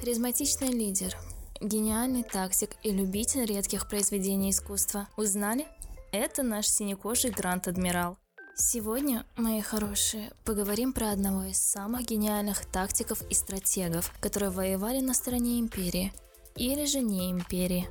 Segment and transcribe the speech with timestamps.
[0.00, 1.14] Харизматичный лидер,
[1.60, 5.08] гениальный тактик и любитель редких произведений искусства.
[5.18, 5.68] Узнали?
[6.10, 8.16] Это наш синекожий Грант-адмирал.
[8.56, 15.12] Сегодня, мои хорошие, поговорим про одного из самых гениальных тактиков и стратегов, которые воевали на
[15.12, 16.14] стороне Империи.
[16.56, 17.86] Или же не Империи.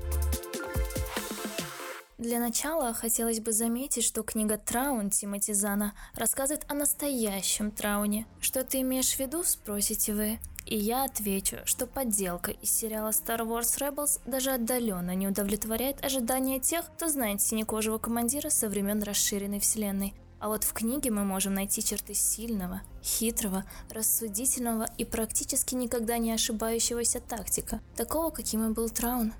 [2.19, 8.27] Для начала хотелось бы заметить, что книга «Траун» Тимоти Зана рассказывает о настоящем Трауне.
[8.41, 10.39] Что ты имеешь в виду, спросите вы?
[10.65, 16.59] И я отвечу, что подделка из сериала Star Wars Rebels даже отдаленно не удовлетворяет ожидания
[16.59, 20.13] тех, кто знает синекожего командира со времен расширенной вселенной.
[20.41, 26.33] А вот в книге мы можем найти черты сильного, хитрого, рассудительного и практически никогда не
[26.33, 29.31] ошибающегося тактика, такого, каким и был Траун.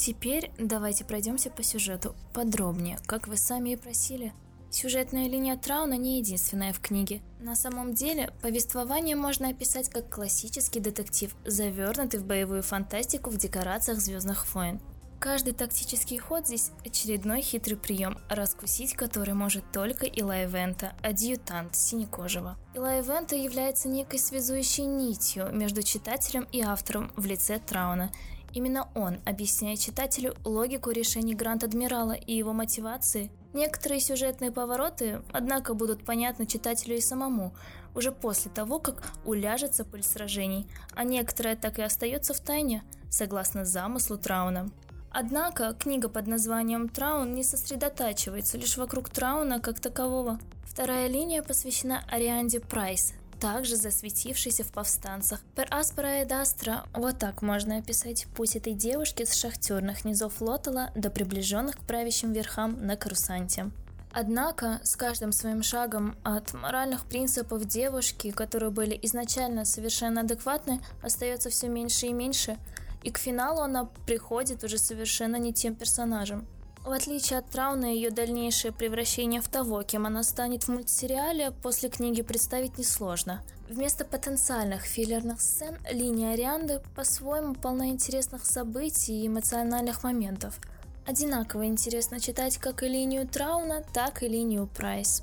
[0.00, 4.32] Теперь давайте пройдемся по сюжету подробнее, как вы сами и просили.
[4.70, 7.20] Сюжетная линия Трауна не единственная в книге.
[7.38, 14.00] На самом деле, повествование можно описать как классический детектив, завернутый в боевую фантастику в декорациях
[14.00, 14.80] Звездных войн.
[15.18, 22.56] Каждый тактический ход здесь очередной хитрый прием, раскусить который может только Илай Вента, адъютант Синекожего.
[22.74, 28.10] Илай Вента является некой связующей нитью между читателем и автором в лице Трауна–
[28.52, 33.30] Именно он объясняет читателю логику решений Гранд-Адмирала и его мотивации.
[33.52, 37.54] Некоторые сюжетные повороты, однако, будут понятны читателю и самому,
[37.94, 43.64] уже после того, как уляжется пыль сражений, а некоторые так и остается в тайне, согласно
[43.64, 44.70] замыслу Трауна.
[45.12, 50.38] Однако книга под названием «Траун» не сосредотачивается лишь вокруг Трауна как такового.
[50.64, 55.40] Вторая линия посвящена Арианде Прайс, также засветившийся в повстанцах.
[55.56, 60.90] Per aspera ed astra– вот так можно описать путь этой девушки с шахтерных низов Лотала
[60.94, 63.70] до приближенных к правящим верхам на Карусанте.
[64.12, 71.48] Однако, с каждым своим шагом от моральных принципов девушки, которые были изначально совершенно адекватны, остается
[71.48, 72.58] все меньше и меньше,
[73.02, 76.46] и к финалу она приходит уже совершенно не тем персонажем.
[76.84, 81.90] В отличие от Трауна, ее дальнейшее превращение в того, кем она станет в мультсериале, после
[81.90, 83.42] книги представить несложно.
[83.68, 90.58] Вместо потенциальных филлерных сцен, линия Арианды по-своему полна интересных событий и эмоциональных моментов.
[91.06, 95.22] Одинаково интересно читать как и линию Трауна, так и линию Прайс.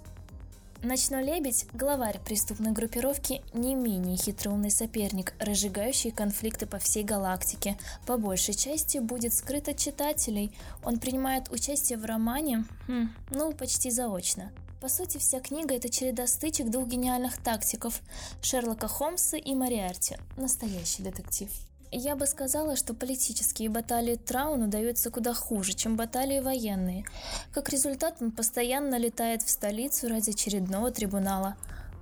[0.83, 7.77] Ночной лебедь– главарь преступной группировки, не менее хитроумный соперник, разжигающий конфликты по всей галактике.
[8.05, 10.55] По большей части будет скрыт от читателей.
[10.83, 14.51] Он принимает участие в романе, хм, ну, почти заочно.
[14.79, 18.01] По сути, вся книга– это череда стычек двух гениальных тактиков–
[18.41, 20.17] Шерлока Холмса и Мариарти.
[20.37, 21.49] Настоящий детектив.
[21.91, 27.05] Я бы сказала, что политические баталии Трауну даются куда хуже, чем баталии военные.
[27.53, 31.55] Как результат, он постоянно летает в столицу ради очередного трибунала.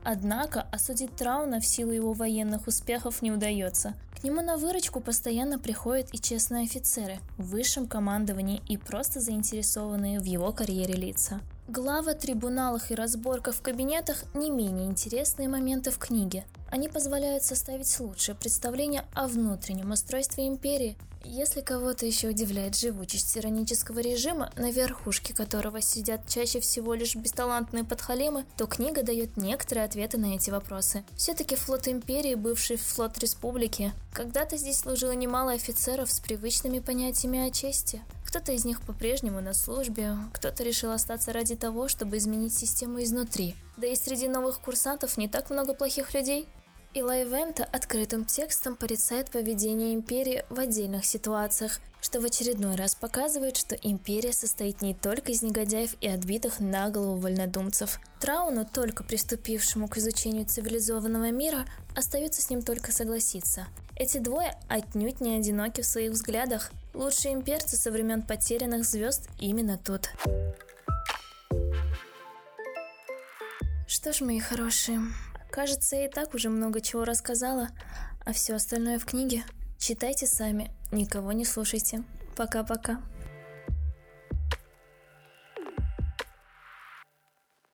[0.03, 3.93] Однако осудить Трауна в силу его военных успехов не удается.
[4.19, 10.19] К нему на выручку постоянно приходят и честные офицеры в высшем командовании и просто заинтересованные
[10.19, 11.41] в его карьере лица.
[11.67, 16.45] Глава трибуналах и разборках в кабинетах не менее интересные моменты в книге.
[16.69, 20.97] Они позволяют составить лучшее представление о внутреннем устройстве империи.
[21.27, 27.83] Если кого-то еще удивляет живучесть тиранического режима, на верхушке которого сидят чаще всего лишь бесталантные
[27.83, 31.03] подхалимы, то книга дает некоторые ответы на эти вопросы.
[31.15, 37.49] Все-таки флот империи, бывший флот республики, когда-то здесь служило немало офицеров с привычными понятиями о
[37.49, 38.03] чести.
[38.25, 43.55] Кто-то из них по-прежнему на службе, кто-то решил остаться ради того, чтобы изменить систему изнутри.
[43.77, 46.47] Да и среди новых курсантов не так много плохих людей.
[46.93, 53.57] Илай Вента открытым текстом порицает поведение империи в отдельных ситуациях, что в очередной раз показывает,
[53.57, 57.99] что империя состоит не только из негодяев и отбитых на голову вольнодумцев.
[58.21, 61.65] Трауну, только приступившему к изучению цивилизованного мира,
[61.97, 63.67] остается с ним только согласиться.
[63.97, 66.71] Эти двое отнюдь не одиноки в своих взглядах.
[66.93, 70.11] Лучшие имперцы со времен потерянных звезд именно тут.
[74.05, 75.01] Что ж, мои хорошие,
[75.49, 77.69] кажется, я и так уже много чего рассказала,
[78.23, 79.43] а все остальное в книге.
[79.79, 82.03] Читайте сами, никого не слушайте.
[82.35, 83.01] Пока-пока.